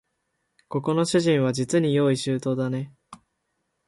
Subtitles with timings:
[0.67, 2.91] ここの主人はじつに用意周到だね